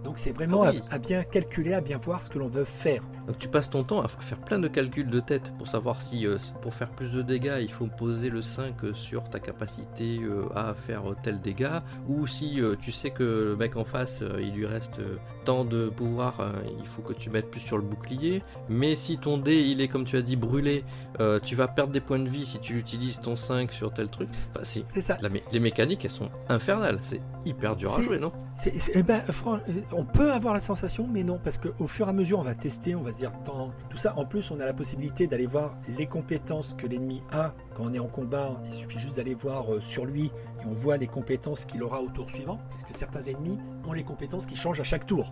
Donc 0.03 0.17
c'est 0.17 0.31
vraiment 0.31 0.63
Ah 0.63 0.71
oui. 0.71 0.81
à, 0.89 0.95
à 0.95 0.99
bien 0.99 1.23
calculer, 1.23 1.73
à 1.73 1.81
bien 1.81 1.97
voir 1.97 2.21
ce 2.23 2.29
que 2.29 2.39
l'on 2.39 2.47
veut 2.49 2.65
faire. 2.65 3.01
Donc 3.27 3.37
tu 3.37 3.47
passes 3.47 3.69
ton 3.69 3.83
temps 3.83 4.01
à 4.01 4.07
faire 4.07 4.39
plein 4.39 4.57
de 4.57 4.67
calculs 4.67 5.05
de 5.07 5.19
tête 5.19 5.53
pour 5.59 5.67
savoir 5.67 6.01
si 6.01 6.25
euh, 6.25 6.35
s- 6.37 6.53
pour 6.61 6.73
faire 6.73 6.89
plus 6.89 7.11
de 7.11 7.21
dégâts 7.21 7.57
il 7.61 7.71
faut 7.71 7.85
poser 7.85 8.29
le 8.31 8.41
5 8.41 8.73
sur 8.93 9.23
ta 9.29 9.39
capacité 9.39 10.19
euh, 10.23 10.45
à 10.55 10.73
faire 10.73 11.03
tel 11.21 11.39
dégât 11.39 11.83
ou 12.07 12.25
si 12.25 12.59
euh, 12.59 12.75
tu 12.81 12.91
sais 12.91 13.11
que 13.11 13.23
le 13.23 13.55
mec 13.55 13.77
en 13.77 13.83
face 13.85 14.21
euh, 14.23 14.41
il 14.41 14.53
lui 14.53 14.65
reste 14.65 14.97
euh, 14.99 15.17
tant 15.45 15.63
de 15.65 15.89
pouvoir 15.89 16.39
euh, 16.39 16.51
il 16.79 16.87
faut 16.87 17.03
que 17.03 17.13
tu 17.13 17.29
mettes 17.29 17.51
plus 17.51 17.59
sur 17.59 17.77
le 17.77 17.83
bouclier 17.83 18.41
mais 18.69 18.95
si 18.95 19.19
ton 19.19 19.37
dé 19.37 19.57
il 19.61 19.81
est 19.81 19.87
comme 19.87 20.03
tu 20.05 20.17
as 20.17 20.23
dit 20.23 20.35
brûlé 20.35 20.83
euh, 21.19 21.39
tu 21.43 21.55
vas 21.55 21.67
perdre 21.67 21.93
des 21.93 21.99
points 22.01 22.19
de 22.19 22.27
vie 22.29 22.45
si 22.47 22.59
tu 22.59 22.75
utilises 22.77 23.21
ton 23.21 23.35
5 23.35 23.71
sur 23.71 23.93
tel 23.93 24.07
truc 24.09 24.29
enfin, 24.51 24.61
c'est 24.63 24.83
C'est 24.87 25.01
ça. 25.01 25.17
la 25.21 25.29
mé- 25.29 25.43
les 25.51 25.59
mécaniques 25.59 26.03
elles 26.03 26.11
sont 26.11 26.31
infernales 26.49 26.97
c'est 27.03 27.21
hyper 27.45 27.75
dur 27.75 27.93
à 27.93 28.01
jouer 28.01 28.19
non 28.19 28.31
C'est- 28.55 28.77
c'est- 28.77 28.91
eh 28.95 29.03
ben, 29.03 29.21
euh, 29.29 29.57
on 29.93 30.05
peut 30.05 30.31
avoir 30.31 30.53
la 30.53 30.59
sensation, 30.59 31.07
mais 31.11 31.23
non, 31.23 31.39
parce 31.43 31.57
qu'au 31.57 31.87
fur 31.87 32.07
et 32.07 32.09
à 32.09 32.13
mesure, 32.13 32.39
on 32.39 32.43
va 32.43 32.55
tester, 32.55 32.95
on 32.95 33.01
va 33.01 33.11
se 33.11 33.17
dire, 33.17 33.31
tant, 33.43 33.71
tout 33.89 33.97
ça. 33.97 34.17
En 34.17 34.25
plus, 34.25 34.51
on 34.51 34.59
a 34.59 34.65
la 34.65 34.73
possibilité 34.73 35.27
d'aller 35.27 35.45
voir 35.47 35.77
les 35.97 36.05
compétences 36.05 36.73
que 36.77 36.85
l'ennemi 36.87 37.23
a 37.31 37.53
quand 37.75 37.83
on 37.85 37.93
est 37.93 37.99
en 37.99 38.07
combat. 38.07 38.51
Il 38.65 38.73
suffit 38.73 38.99
juste 38.99 39.17
d'aller 39.17 39.33
voir 39.35 39.73
euh, 39.73 39.81
sur 39.81 40.05
lui 40.05 40.31
et 40.61 40.65
on 40.67 40.73
voit 40.73 40.97
les 40.97 41.07
compétences 41.07 41.65
qu'il 41.65 41.83
aura 41.83 42.01
au 42.01 42.09
tour 42.09 42.29
suivant, 42.29 42.59
puisque 42.69 42.93
certains 42.93 43.21
ennemis 43.21 43.57
ont 43.87 43.93
les 43.93 44.03
compétences 44.03 44.45
qui 44.45 44.55
changent 44.55 44.79
à 44.79 44.83
chaque 44.83 45.05
tour. 45.05 45.31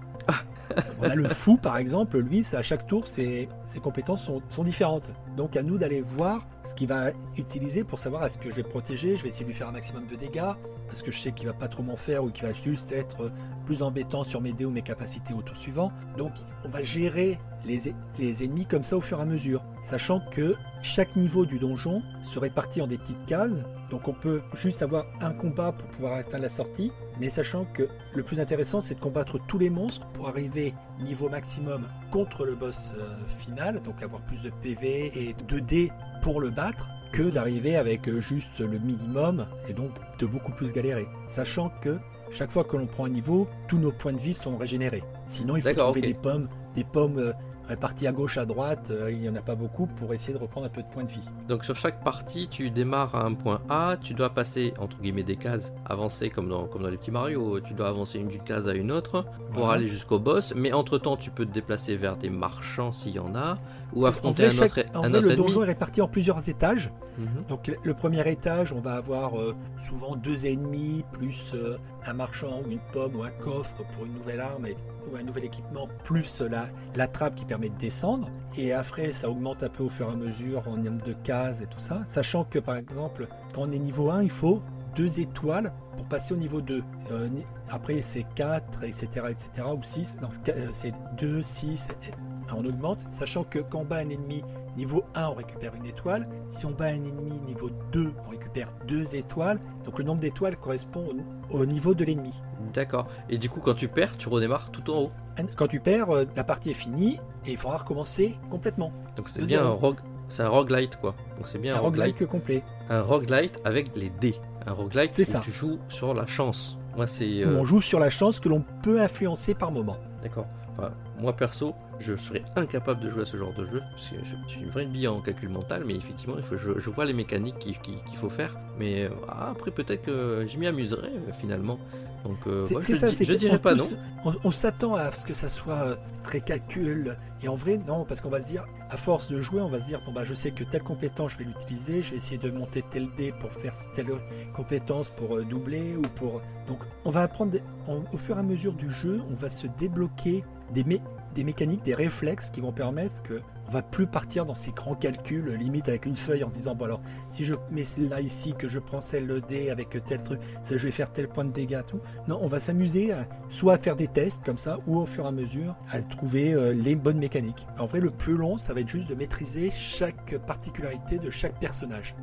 on 0.99 1.03
a 1.03 1.15
le 1.15 1.27
fou, 1.27 1.57
par 1.57 1.77
exemple, 1.77 2.19
lui, 2.19 2.43
c'est 2.43 2.57
à 2.57 2.63
chaque 2.63 2.87
tour, 2.87 3.07
ses, 3.07 3.49
ses 3.65 3.79
compétences 3.79 4.23
sont, 4.23 4.41
sont 4.49 4.63
différentes. 4.63 5.09
Donc, 5.35 5.55
à 5.55 5.63
nous 5.63 5.77
d'aller 5.77 6.01
voir 6.01 6.45
ce 6.65 6.75
qu'il 6.75 6.87
va 6.87 7.11
utiliser 7.37 7.83
pour 7.83 7.99
savoir 7.99 8.25
est-ce 8.25 8.37
que 8.37 8.49
je 8.51 8.55
vais 8.55 8.63
protéger, 8.63 9.15
je 9.15 9.23
vais 9.23 9.29
essayer 9.29 9.45
de 9.45 9.49
lui 9.49 9.57
faire 9.57 9.69
un 9.69 9.73
maximum 9.73 10.05
de 10.05 10.15
dégâts, 10.15 10.53
parce 10.87 11.03
que 11.03 11.11
je 11.11 11.19
sais 11.19 11.31
qu'il 11.31 11.47
va 11.47 11.53
pas 11.53 11.67
trop 11.67 11.83
m'en 11.83 11.95
faire 11.95 12.23
ou 12.23 12.31
qu'il 12.31 12.47
va 12.47 12.53
juste 12.53 12.91
être 12.91 13.31
plus 13.65 13.81
embêtant 13.81 14.23
sur 14.23 14.41
mes 14.41 14.53
dés 14.53 14.65
ou 14.65 14.71
mes 14.71 14.81
capacités 14.81 15.33
au 15.33 15.41
tour 15.41 15.55
suivant. 15.55 15.91
Donc 16.17 16.33
on 16.65 16.69
va 16.69 16.81
gérer 16.81 17.39
les, 17.65 17.93
les 18.17 18.43
ennemis 18.43 18.65
comme 18.65 18.83
ça 18.83 18.97
au 18.97 19.01
fur 19.01 19.19
et 19.19 19.21
à 19.21 19.25
mesure, 19.25 19.63
sachant 19.83 20.21
que 20.31 20.55
chaque 20.81 21.15
niveau 21.15 21.45
du 21.45 21.59
donjon 21.59 22.01
se 22.21 22.39
répartit 22.39 22.81
en 22.81 22.87
des 22.87 22.97
petites 22.97 23.25
cases. 23.25 23.63
Donc 23.89 24.07
on 24.07 24.13
peut 24.13 24.41
juste 24.53 24.81
avoir 24.81 25.05
un 25.21 25.31
combat 25.31 25.71
pour 25.71 25.87
pouvoir 25.89 26.13
atteindre 26.13 26.43
la 26.43 26.49
sortie, 26.49 26.91
mais 27.19 27.29
sachant 27.29 27.65
que 27.65 27.87
le 28.13 28.23
plus 28.23 28.39
intéressant 28.39 28.81
c'est 28.81 28.95
de 28.95 28.99
combattre 28.99 29.39
tous 29.47 29.57
les 29.57 29.69
monstres 29.69 30.07
pour 30.07 30.27
arriver 30.27 30.73
niveau 30.99 31.29
maximum 31.29 31.83
contre 32.11 32.45
le 32.45 32.55
boss 32.55 32.93
euh, 32.97 33.27
final, 33.27 33.81
donc 33.81 34.03
avoir 34.03 34.21
plus 34.21 34.43
de 34.43 34.51
PV 34.61 35.11
et 35.15 35.35
de 35.47 35.59
dés 35.59 35.91
pour 36.21 36.39
le 36.39 36.49
battre 36.49 36.87
que 37.11 37.29
d'arriver 37.29 37.75
avec 37.75 38.07
euh, 38.07 38.19
juste 38.19 38.59
le 38.59 38.77
minimum 38.79 39.47
et 39.67 39.73
donc 39.73 39.91
de 40.19 40.25
beaucoup 40.25 40.51
plus 40.51 40.71
galérer. 40.71 41.07
Sachant 41.27 41.71
que 41.81 41.97
chaque 42.31 42.51
fois 42.51 42.63
que 42.63 42.77
l'on 42.77 42.85
prend 42.85 43.05
un 43.05 43.09
niveau, 43.09 43.47
tous 43.67 43.77
nos 43.77 43.91
points 43.91 44.13
de 44.13 44.19
vie 44.19 44.35
sont 44.35 44.55
régénérés. 44.55 45.03
Sinon, 45.25 45.55
il 45.55 45.63
faut 45.63 45.73
trouver 45.73 46.01
des 46.01 46.13
pommes, 46.13 46.47
des 46.75 46.83
pommes 46.83 47.33
réparties 47.69 48.07
à 48.07 48.11
gauche, 48.11 48.37
à 48.37 48.45
droite. 48.45 48.89
euh, 48.91 49.11
il 49.11 49.19
n'y 49.19 49.29
en 49.29 49.35
a 49.35 49.41
pas 49.41 49.55
beaucoup 49.55 49.85
pour 49.87 50.13
essayer 50.13 50.33
de 50.33 50.39
reprendre 50.39 50.65
un 50.65 50.69
peu 50.69 50.81
de 50.81 50.87
points 50.87 51.03
de 51.03 51.09
vie. 51.09 51.21
Donc 51.47 51.63
sur 51.63 51.75
chaque 51.75 52.03
partie, 52.03 52.47
tu 52.49 52.69
démarres 52.69 53.15
à 53.15 53.23
un 53.25 53.33
point 53.33 53.61
A, 53.69 53.95
tu 54.01 54.13
dois 54.13 54.31
passer 54.31 54.73
entre 54.79 54.97
guillemets 54.99 55.23
des 55.23 55.35
cases, 55.37 55.71
avancer 55.85 56.29
comme 56.29 56.49
dans, 56.49 56.67
comme 56.67 56.81
dans 56.83 56.89
les 56.89 56.97
petits 56.97 57.11
Mario, 57.11 57.59
tu 57.61 57.73
dois 57.73 57.87
avancer 57.87 58.17
d'une 58.19 58.41
case 58.43 58.67
à 58.67 58.73
une 58.73 58.91
autre 58.91 59.23
pour 59.53 59.63
Voilà. 59.65 59.73
aller 59.77 59.87
jusqu'au 59.87 60.19
boss, 60.19 60.53
mais 60.55 60.73
entre 60.73 60.97
temps 60.97 61.15
tu 61.15 61.29
peux 61.31 61.45
te 61.45 61.51
déplacer 61.53 61.95
vers 61.95 62.17
des 62.17 62.29
marchands 62.29 62.91
s'il 62.91 63.13
y 63.15 63.19
en 63.19 63.35
a, 63.35 63.55
ou 63.93 64.05
affronter 64.05 64.43
en 64.43 64.49
un 64.49 64.49
autre, 64.51 64.57
chaque- 64.75 64.95
en 64.95 65.03
un 65.03 65.09
vrai, 65.09 65.17
autre 65.19 65.27
le 65.27 65.33
ennemi. 65.33 65.47
donjon 65.47 65.63
est 65.63 65.67
réparti 65.67 66.01
en 66.01 66.07
plusieurs 66.07 66.47
étages. 66.49 66.91
Mhm. 67.17 67.27
Donc 67.49 67.67
le- 67.67 67.75
le 67.83 67.93
premier 67.93 68.27
étage, 68.29 68.71
on 68.71 68.79
va 68.81 68.93
avoir 68.93 69.37
euh, 69.39 69.55
souvent 69.79 70.15
deux 70.15 70.45
ennemis, 70.45 71.03
plus 71.11 71.51
euh, 71.55 71.77
un 72.05 72.13
marchand 72.13 72.61
ou 72.65 72.71
une 72.71 72.79
pomme 72.93 73.15
ou 73.15 73.23
un 73.23 73.31
coffre 73.31 73.75
pour 73.93 74.05
une 74.05 74.13
nouvelle 74.13 74.39
arme 74.39 74.65
et- 74.67 74.77
ou 75.11 75.15
un 75.17 75.23
nouvel 75.23 75.45
équipement, 75.45 75.87
plus 76.03 76.41
la, 76.41 76.65
la 76.95 77.07
trappe 77.07 77.35
qui 77.35 77.45
permet 77.45 77.58
de 77.67 77.77
descendre. 77.77 78.29
Et 78.57 78.71
après, 78.71 79.11
ça 79.11 79.29
augmente 79.29 79.61
un 79.63 79.67
peu 79.69 79.83
au 79.83 79.89
fur 79.89 80.07
et 80.07 80.13
à 80.13 80.15
mesure 80.15 80.65
en 80.69 80.77
nombre 80.77 81.03
de 81.03 81.11
cases 81.13 81.59
et 81.59 81.65
tout 81.65 81.79
ça. 81.79 82.05
Sachant 82.07 82.45
que 82.45 82.59
par 82.59 82.77
exemple, 82.77 83.27
quand 83.53 83.63
on 83.63 83.71
est 83.71 83.79
niveau 83.79 84.09
1, 84.09 84.23
il 84.23 84.29
faut 84.31 84.61
deux 84.95 85.19
étoiles 85.19 85.73
pour 85.97 86.05
passer 86.05 86.33
au 86.33 86.37
niveau 86.37 86.61
2. 86.61 86.81
Euh, 87.11 87.27
après, 87.69 88.01
c'est 88.01 88.25
4, 88.35 88.83
etc., 88.85 89.07
etc., 89.29 89.67
ou 89.77 89.83
6. 89.83 90.15
Non, 90.21 90.29
c'est 90.31 90.43
qu- 90.43 90.57
euh, 90.57 90.69
c'est 90.71 90.93
2, 91.17 91.41
6, 91.41 91.89
et- 92.07 92.13
on 92.55 92.65
augmente. 92.65 93.05
Sachant 93.11 93.43
que 93.43 93.59
quand 93.59 93.81
on 93.81 93.85
bat 93.85 93.97
un 93.97 94.09
ennemi 94.09 94.41
niveau 94.75 95.03
1, 95.13 95.27
on 95.27 95.33
récupère 95.35 95.75
une 95.75 95.85
étoile. 95.85 96.27
Si 96.47 96.65
on 96.65 96.71
bat 96.71 96.85
un 96.85 97.03
ennemi 97.03 97.39
niveau 97.41 97.69
2, 97.91 98.11
on 98.25 98.29
récupère 98.31 98.73
deux 98.87 99.15
étoiles. 99.15 99.59
Donc 99.85 99.99
le 99.99 100.05
nombre 100.05 100.21
d'étoiles 100.21 100.57
correspond 100.57 101.05
au 101.51 101.65
niveau 101.67 101.93
de 101.93 102.03
l'ennemi. 102.05 102.33
D'accord. 102.73 103.07
Et 103.29 103.37
du 103.37 103.49
coup, 103.49 103.59
quand 103.59 103.73
tu 103.73 103.87
perds, 103.87 104.17
tu 104.17 104.29
redémarres 104.29 104.69
tout 104.71 104.89
en 104.91 104.97
haut. 105.03 105.11
Quand 105.55 105.67
tu 105.67 105.79
perds, 105.79 106.09
euh, 106.11 106.25
la 106.35 106.43
partie 106.43 106.71
est 106.71 106.73
finie 106.73 107.19
et 107.45 107.51
il 107.51 107.57
faudra 107.57 107.77
recommencer 107.77 108.37
complètement. 108.49 108.91
Donc 109.15 109.29
c'est 109.29 109.39
bien 109.39 109.47
zéro. 109.61 109.65
un 109.67 109.71
rogue, 109.71 109.97
c'est 110.27 110.43
un 110.43 110.49
roguelite 110.49 110.97
quoi. 110.97 111.15
Donc 111.37 111.47
c'est 111.47 111.57
bien 111.59 111.75
Un 111.75 111.77
un, 111.77 111.81
roguelite, 111.81 112.25
complet. 112.27 112.63
un 112.89 113.01
roguelite 113.01 113.59
avec 113.63 113.95
les 113.95 114.09
dés. 114.09 114.35
Un 114.67 114.73
roguelite 114.73 115.11
C'est 115.13 115.27
où 115.27 115.31
ça. 115.31 115.39
tu 115.43 115.51
joues 115.51 115.79
sur 115.87 116.13
la 116.13 116.25
chance. 116.25 116.77
Moi 116.97 117.07
c'est 117.07 117.43
euh, 117.43 117.57
on 117.57 117.63
joue 117.63 117.79
sur 117.81 117.99
la 117.99 118.09
chance 118.09 118.39
que 118.41 118.49
l'on 118.49 118.63
peut 118.83 118.99
influencer 119.01 119.53
par 119.53 119.71
moment. 119.71 119.95
d'accord. 120.21 120.45
Enfin, 120.77 120.91
moi 121.19 121.33
perso, 121.33 121.73
je 121.99 122.15
serais 122.15 122.43
incapable 122.55 123.01
de 123.01 123.09
jouer 123.09 123.23
à 123.23 123.25
ce 123.25 123.35
genre 123.37 123.53
de 123.53 123.65
jeu 123.65 123.81
parce 123.91 124.07
que 124.09 124.15
je 124.23 124.49
suis 124.51 124.61
une 124.61 124.69
vraie 124.69 124.85
bille 124.85 125.07
en 125.07 125.19
calcul 125.21 125.49
mental, 125.49 125.83
mais 125.85 125.95
effectivement, 125.95 126.35
il 126.37 126.43
faut, 126.43 126.55
je, 126.57 126.79
je 126.79 126.89
vois 126.89 127.05
les 127.05 127.13
mécaniques 127.13 127.59
qu'il 127.59 127.77
qui- 127.79 128.01
qu'il 128.07 128.17
faut 128.17 128.29
faire. 128.29 128.55
Mais 128.77 129.03
euh, 129.05 129.09
ah, 129.27 129.49
après 129.51 129.71
peut-être 129.71 130.03
que 130.03 130.45
je 130.47 130.57
m'y 130.57 130.67
amuserai 130.67 131.07
euh, 131.09 131.33
finalement. 131.33 131.77
Donc 132.25 132.47
euh, 132.47 132.65
ouais, 132.67 132.81
je, 132.81 132.95
ça, 132.95 133.07
c'est 133.09 133.25
je 133.25 133.33
dirais 133.33 133.59
pas 133.59 133.75
non. 133.75 133.83
On, 134.25 134.33
on 134.45 134.51
s'attend 134.51 134.95
à 134.95 135.11
ce 135.11 135.25
que 135.25 135.33
ça 135.33 135.47
soit 135.49 135.81
euh, 135.83 135.95
très 136.23 136.41
calcul. 136.41 137.17
Et 137.41 137.47
en 137.47 137.55
vrai, 137.55 137.77
non, 137.87 138.03
parce 138.05 138.19
qu'on 138.21 138.29
va 138.29 138.41
se 138.41 138.47
dire, 138.47 138.65
à 138.89 138.97
force 138.97 139.29
de 139.29 139.39
jouer, 139.41 139.61
on 139.61 139.69
va 139.69 139.79
se 139.79 139.87
dire, 139.87 140.01
bon 140.05 140.11
bah 140.11 140.23
je 140.25 140.33
sais 140.33 140.51
que 140.51 140.63
telle 140.65 140.83
compétence, 140.83 141.33
je 141.33 141.37
vais 141.39 141.45
l'utiliser, 141.45 142.01
je 142.01 142.11
vais 142.11 142.17
essayer 142.17 142.37
de 142.37 142.51
monter 142.51 142.83
tel 142.89 143.07
dé 143.17 143.33
pour 143.39 143.51
faire 143.51 143.73
telle 143.95 144.07
compétence 144.55 145.09
pour 145.09 145.37
euh, 145.37 145.43
doubler 145.45 145.95
ou 145.95 146.01
pour. 146.15 146.41
Donc 146.67 146.79
on 147.05 147.09
va 147.11 147.21
apprendre, 147.23 147.57
on- 147.87 148.03
au 148.13 148.17
fur 148.17 148.35
et 148.37 148.39
à 148.39 148.43
mesure 148.43 148.73
du 148.73 148.89
jeu, 148.89 149.21
on 149.29 149.35
va 149.35 149.49
se 149.49 149.67
débloquer 149.77 150.43
des, 150.73 150.83
mé- 150.83 151.01
des 151.35 151.43
mécaniques, 151.43 151.83
des 151.83 151.93
réflexes 151.93 152.49
qui 152.49 152.61
vont 152.61 152.71
permettre 152.71 153.21
que 153.23 153.41
on 153.69 153.71
va 153.71 153.83
plus 153.83 154.07
partir 154.07 154.47
dans 154.47 154.55
ces 154.55 154.71
grands 154.71 154.95
calculs, 154.95 155.53
limite 155.53 155.89
avec 155.89 156.07
une 156.07 156.15
feuille 156.15 156.43
en 156.43 156.49
se 156.49 156.55
disant, 156.55 156.73
bon 156.73 156.85
alors, 156.85 157.01
si 157.29 157.45
je 157.45 157.53
mets 157.69 157.83
celle-là 157.83 158.19
ici, 158.19 158.55
que 158.57 158.67
je 158.67 158.79
prends 158.79 158.99
celle 158.99 159.27
le 159.27 159.41
dé 159.41 159.69
avec 159.69 159.89
tel 160.05 160.23
truc, 160.23 160.39
ça, 160.63 160.75
je 160.75 160.83
vais 160.83 160.91
faire 160.91 161.11
tel 161.11 161.27
point 161.27 161.45
de 161.45 161.51
dégâts, 161.51 161.81
tout. 161.85 161.99
Non, 162.27 162.39
on 162.41 162.47
va 162.47 162.59
s'amuser 162.59 163.11
à, 163.11 163.27
soit 163.51 163.73
à 163.73 163.77
faire 163.77 163.95
des 163.95 164.07
tests 164.07 164.43
comme 164.43 164.57
ça, 164.57 164.79
ou 164.87 164.97
au 164.97 165.05
fur 165.05 165.25
et 165.25 165.27
à 165.27 165.31
mesure 165.31 165.75
à 165.91 166.01
trouver 166.01 166.53
euh, 166.53 166.73
les 166.73 166.95
bonnes 166.95 167.19
mécaniques. 167.19 167.67
En 167.77 167.85
vrai, 167.85 167.99
le 167.99 168.09
plus 168.09 168.37
long, 168.37 168.57
ça 168.57 168.73
va 168.73 168.79
être 168.79 168.89
juste 168.89 169.07
de 169.07 169.13
maîtriser 169.13 169.69
chaque 169.69 170.35
particularité 170.47 171.19
de 171.19 171.29
chaque 171.29 171.59
personnage. 171.59 172.15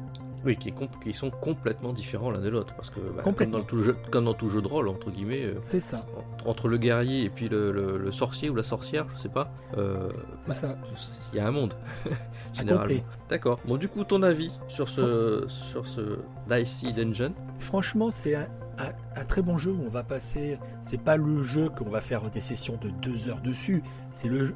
Oui, 0.47 0.57
qui, 0.57 0.69
est 0.69 0.73
com- 0.73 0.89
qui 1.03 1.13
sont 1.13 1.31
complètement 1.31 1.93
différents 1.93 2.31
l'un 2.31 2.39
de 2.41 2.49
l'autre. 2.49 2.73
Parce 2.77 2.89
que, 2.91 3.01
bah, 3.01 3.07
comme, 3.17 3.25
Complètement. 3.35 3.59
dans 3.59 3.65
tout 3.65 3.83
jeu, 3.83 3.97
comme 4.13 4.25
dans 4.27 4.35
tout 4.35 4.49
jeu 4.49 4.63
de 4.63 4.69
rôle, 4.69 4.89
entre 4.89 5.11
guillemets, 5.11 5.43
euh, 5.45 5.55
C'est 5.65 5.81
ça, 5.81 6.07
entre, 6.17 6.49
entre 6.49 6.69
le 6.69 6.79
guerrier 6.79 7.25
et 7.25 7.31
puis 7.31 7.49
le, 7.49 7.73
le- 7.73 7.99
le 7.99 8.13
sorcier 8.13 8.49
ou 8.49 8.55
la 8.55 8.63
sorcière, 8.63 9.07
je 9.17 9.21
sais 9.23 9.29
pas, 9.29 9.51
euh, 9.77 10.09
c'est 10.43 10.49
bah, 10.49 10.55
ça. 10.55 10.79
il 11.33 11.37
y 11.37 11.41
a 11.41 11.47
un 11.47 11.51
monde, 11.51 11.75
généralement. 12.55 13.03
D'accord. 13.29 13.59
Bon, 13.67 13.77
du 13.77 13.89
coup, 13.89 14.05
ton 14.05 14.23
avis 14.23 14.57
sur 14.69 14.89
ce, 14.89 15.45
sur 15.49 15.87
ce 15.87 16.19
Dicey 16.49 16.93
Dungeon 16.93 17.33
Franchement, 17.59 18.11
c'est 18.13 18.37
un, 18.37 18.47
un- 18.79 19.25
très 19.25 19.43
bon 19.43 19.59
jeu 19.59 19.73
où 19.73 19.83
on 19.85 19.89
va 19.89 20.05
passer. 20.05 20.59
C'est 20.83 21.01
pas 21.01 21.17
le 21.17 21.43
jeu 21.43 21.69
qu'on 21.69 21.89
va 21.91 22.01
faire 22.01 22.31
des 22.31 22.41
sessions 22.41 22.79
de 22.81 22.91
deux 22.91 23.29
heures 23.29 23.41
dessus. 23.41 23.83
C'est 24.11 24.29
le 24.29 24.47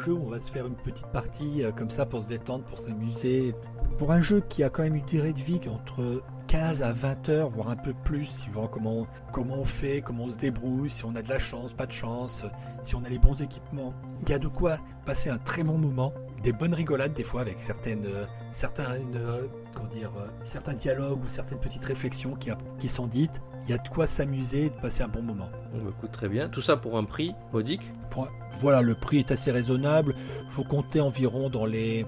jeu 0.00 0.12
où 0.12 0.22
on 0.26 0.30
va 0.30 0.40
se 0.40 0.50
faire 0.50 0.66
une 0.66 0.74
petite 0.74 1.06
partie 1.08 1.62
euh, 1.62 1.70
comme 1.72 1.90
ça 1.90 2.04
pour 2.06 2.22
se 2.22 2.28
détendre, 2.28 2.64
pour 2.64 2.78
s'amuser. 2.78 3.54
Pour 3.96 4.12
un 4.12 4.20
jeu 4.20 4.40
qui 4.48 4.62
a 4.64 4.70
quand 4.70 4.82
même 4.82 4.96
une 4.96 5.06
durée 5.06 5.32
de 5.32 5.40
vie 5.40 5.60
entre 5.68 6.22
15 6.48 6.82
à 6.82 6.92
20 6.92 7.28
heures, 7.28 7.50
voire 7.50 7.68
un 7.68 7.76
peu 7.76 7.92
plus, 8.04 8.24
suivant 8.24 8.66
comment, 8.68 9.06
comment 9.32 9.56
on 9.56 9.64
fait, 9.64 10.00
comment 10.02 10.24
on 10.24 10.28
se 10.30 10.38
débrouille, 10.38 10.90
si 10.90 11.04
on 11.04 11.14
a 11.14 11.22
de 11.22 11.28
la 11.28 11.38
chance, 11.38 11.72
pas 11.74 11.86
de 11.86 11.92
chance, 11.92 12.44
si 12.82 12.94
on 12.96 13.04
a 13.04 13.08
les 13.08 13.18
bons 13.18 13.40
équipements. 13.42 13.92
Il 14.22 14.30
y 14.30 14.32
a 14.32 14.38
de 14.38 14.48
quoi 14.48 14.78
passer 15.04 15.30
un 15.30 15.38
très 15.38 15.62
bon 15.62 15.78
moment. 15.78 16.12
Des 16.42 16.52
bonnes 16.52 16.74
rigolades 16.74 17.12
des 17.14 17.24
fois 17.24 17.40
avec 17.40 17.60
certaines, 17.60 18.06
euh, 18.06 18.24
certains, 18.52 18.94
euh, 19.14 19.46
comment 19.74 19.88
dire, 19.88 20.12
euh, 20.18 20.28
certains 20.44 20.74
dialogues 20.74 21.22
ou 21.24 21.28
certaines 21.28 21.58
petites 21.58 21.84
réflexions 21.84 22.36
qui, 22.36 22.50
a- 22.50 22.58
qui 22.78 22.88
sont 22.88 23.06
dites. 23.06 23.40
Il 23.64 23.70
y 23.70 23.74
a 23.74 23.78
de 23.78 23.88
quoi 23.88 24.06
s'amuser 24.06 24.66
et 24.66 24.70
de 24.70 24.74
passer 24.76 25.02
un 25.02 25.08
bon 25.08 25.22
moment. 25.22 25.48
On 25.74 25.78
me 25.78 25.90
coûte 25.90 26.12
très 26.12 26.28
bien. 26.28 26.48
Tout 26.48 26.62
ça 26.62 26.76
pour 26.76 26.96
un 26.96 27.04
prix 27.04 27.34
modique? 27.52 27.92
Pour- 28.10 28.28
voilà, 28.60 28.82
le 28.82 28.94
prix 28.94 29.18
est 29.18 29.30
assez 29.30 29.50
raisonnable. 29.50 30.14
Il 30.46 30.50
faut 30.50 30.64
compter 30.64 31.00
environ 31.00 31.50
dans 31.50 31.66
les 31.66 32.06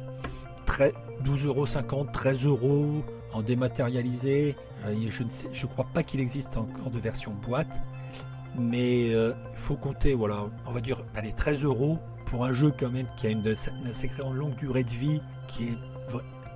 13 0.67 0.93
12,50 1.25 1.47
euros, 1.47 2.07
13 2.13 2.47
euros 2.47 3.03
en 3.35 3.43
dématérialisé. 3.43 4.57
Je 5.11 5.23
ne 5.23 5.29
sais, 5.31 5.49
je 5.53 5.67
crois 5.67 5.87
pas 5.93 6.03
qu'il 6.03 6.21
existe 6.21 6.57
encore 6.57 6.91
de 6.91 6.99
version 6.99 7.33
boîte, 7.47 7.79
mais 8.59 9.15
euh, 9.15 9.35
il 9.53 9.59
faut 9.59 9.77
compter, 9.77 10.15
voilà, 10.15 10.45
on 10.67 10.73
va 10.73 10.81
dire, 10.81 10.97
allez, 11.15 11.33
13 11.33 11.65
euros 11.65 11.99
pour 12.31 12.45
un 12.45 12.53
jeu 12.53 12.73
quand 12.79 12.91
même 12.91 13.07
qui 13.17 13.27
a 13.27 13.31
une, 13.31 13.45
une 13.45 13.93
sacrée 13.93 14.23
longue 14.33 14.55
durée 14.55 14.85
de 14.85 14.91
vie, 14.91 15.21
qui 15.49 15.65
est 15.65 15.79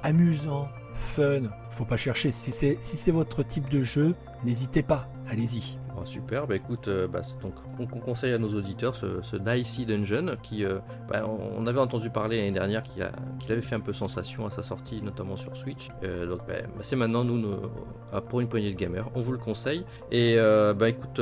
amusant, 0.05 0.69
fun. 0.95 1.43
Faut 1.69 1.85
pas 1.85 1.97
chercher. 1.97 2.31
Si 2.31 2.53
c'est 2.53 2.79
si 2.81 2.97
c'est 2.97 3.11
votre 3.11 3.43
type 3.43 3.69
de 3.69 3.83
jeu, 3.83 4.15
n'hésitez 4.45 4.85
pas, 4.85 5.09
allez-y. 5.29 5.77
Bon, 5.97 6.05
super, 6.05 6.51
écoute, 6.53 6.89
euh, 6.89 7.07
bah, 7.09 7.23
c'est 7.23 7.41
donc 7.41 7.55
on, 7.79 7.85
on 7.85 8.01
conseille 8.01 8.33
à 8.33 8.39
nos 8.39 8.49
auditeurs 8.55 8.95
ce, 8.97 9.23
ce 9.23 9.37
Dicey 9.37 9.85
Dungeon 9.85 10.37
qui, 10.43 10.65
euh, 10.65 10.79
bah, 11.09 11.25
on, 11.27 11.67
avait 11.69 11.79
entendu 11.81 12.11
parler 12.11 12.37
l'année 12.39 12.51
dernière 12.51 12.83
qu'il 12.83 13.09
qu'il 13.41 13.53
avait 13.53 13.63
fait 13.63 13.77
un 13.77 13.81
peu 13.81 13.93
sensation 13.93 14.47
à 14.47 14.51
sa 14.51 14.63
sortie, 14.63 15.03
notamment 15.03 15.37
sur 15.37 15.57
Switch. 15.57 15.89
Euh, 16.05 16.27
donc 16.27 16.41
bah, 16.47 16.55
bah, 16.63 16.83
c'est 16.83 16.97
maintenant 16.97 17.25
nous, 17.25 17.57
pour 18.29 18.41
une 18.41 18.49
poignée 18.49 18.73
de 18.73 18.79
gamers, 18.79 19.09
on 19.17 19.21
vous 19.21 19.33
le 19.33 19.39
conseille. 19.39 19.85
Et 20.13 20.37
bah 20.37 20.89
écoute, 20.89 21.21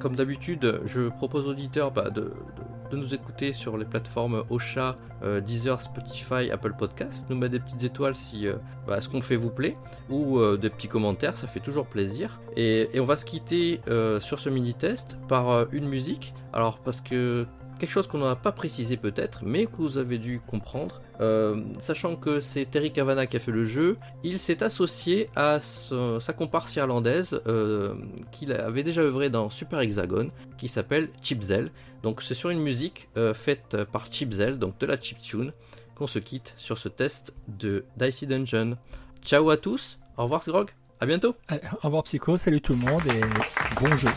comme 0.00 0.16
d'habitude, 0.16 0.80
je 0.86 1.08
propose 1.08 1.46
aux 1.46 1.50
auditeurs 1.50 1.92
de- 1.92 2.32
de 2.90 2.96
nous 2.96 3.14
écouter 3.14 3.52
sur 3.52 3.76
les 3.76 3.84
plateformes 3.84 4.44
Ocha, 4.50 4.96
euh, 5.22 5.40
Deezer, 5.40 5.80
Spotify, 5.80 6.50
Apple 6.50 6.74
Podcast, 6.78 7.26
nous 7.30 7.36
mettre 7.36 7.52
des 7.52 7.60
petites 7.60 7.82
étoiles 7.82 8.16
si 8.16 8.46
euh, 8.46 8.54
bah, 8.86 9.00
ce 9.00 9.08
qu'on 9.08 9.20
fait 9.20 9.36
vous 9.36 9.50
plaît 9.50 9.74
ou 10.08 10.38
euh, 10.38 10.56
des 10.56 10.70
petits 10.70 10.88
commentaires, 10.88 11.36
ça 11.36 11.46
fait 11.46 11.60
toujours 11.60 11.86
plaisir. 11.86 12.40
Et, 12.56 12.88
on 12.98 13.04
va 13.04 13.16
se 13.16 13.24
quitter 13.24 13.80
sur 14.20 14.38
ce 14.38 14.50
mini-test 14.50 15.16
par 15.28 15.50
euh, 15.50 15.64
une 15.72 15.88
musique. 15.88 16.34
Alors 16.52 16.78
parce 16.78 17.00
que 17.00 17.46
quelque 17.80 17.90
chose 17.90 18.06
qu'on 18.06 18.18
n'a 18.18 18.36
pas 18.36 18.52
précisé 18.52 18.96
peut-être, 18.96 19.40
mais 19.42 19.66
que 19.66 19.76
vous 19.78 19.98
avez 19.98 20.18
dû 20.18 20.40
comprendre, 20.40 21.00
euh, 21.20 21.62
sachant 21.80 22.14
que 22.14 22.40
c'est 22.40 22.66
Terry 22.66 22.92
Cavana 22.92 23.26
qui 23.26 23.36
a 23.36 23.40
fait 23.40 23.50
le 23.50 23.64
jeu, 23.64 23.96
il 24.22 24.38
s'est 24.38 24.62
associé 24.62 25.30
à 25.34 25.58
sa 25.60 26.32
comparse 26.32 26.76
irlandaise 26.76 27.40
euh, 27.46 27.94
qu'il 28.30 28.52
avait 28.52 28.84
déjà 28.84 29.00
œuvré 29.00 29.30
dans 29.30 29.50
Super 29.50 29.80
Hexagon, 29.80 30.30
qui 30.58 30.68
s'appelle 30.68 31.08
Chipzel. 31.22 31.72
Donc 32.02 32.22
c'est 32.22 32.34
sur 32.34 32.50
une 32.50 32.60
musique 32.60 33.08
euh, 33.16 33.34
faite 33.34 33.76
par 33.90 34.12
Chipzel, 34.12 34.58
donc 34.58 34.78
de 34.78 34.86
la 34.86 35.00
chiptune, 35.00 35.52
qu'on 35.96 36.06
se 36.06 36.18
quitte 36.18 36.54
sur 36.56 36.78
ce 36.78 36.88
test 36.88 37.32
de 37.48 37.84
Dicey 37.96 38.26
Dungeon. 38.26 38.76
Ciao 39.22 39.50
à 39.50 39.56
tous, 39.56 39.98
au 40.16 40.24
revoir 40.24 40.42
Grog, 40.46 40.70
à 41.00 41.06
bientôt 41.06 41.34
Au 41.50 41.86
revoir 41.86 42.04
Psycho, 42.04 42.36
salut 42.36 42.60
tout 42.60 42.74
le 42.74 42.78
monde 42.78 43.02
et 43.06 43.80
bon 43.80 43.96
jeu. 43.96 44.10